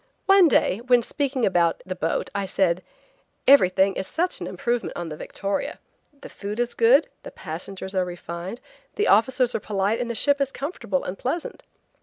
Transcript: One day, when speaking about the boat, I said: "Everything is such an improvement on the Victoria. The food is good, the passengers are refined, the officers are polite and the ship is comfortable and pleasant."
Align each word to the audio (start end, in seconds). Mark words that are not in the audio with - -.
One 0.25 0.47
day, 0.47 0.79
when 0.81 1.03
speaking 1.03 1.45
about 1.45 1.83
the 1.85 1.93
boat, 1.93 2.31
I 2.33 2.47
said: 2.47 2.81
"Everything 3.47 3.93
is 3.93 4.07
such 4.07 4.41
an 4.41 4.47
improvement 4.47 4.97
on 4.97 5.09
the 5.09 5.15
Victoria. 5.15 5.77
The 6.21 6.27
food 6.27 6.59
is 6.59 6.73
good, 6.73 7.07
the 7.21 7.29
passengers 7.29 7.93
are 7.93 8.03
refined, 8.03 8.61
the 8.95 9.07
officers 9.07 9.53
are 9.53 9.59
polite 9.59 9.99
and 10.01 10.09
the 10.09 10.15
ship 10.15 10.41
is 10.41 10.51
comfortable 10.51 11.03
and 11.03 11.19
pleasant." 11.19 11.65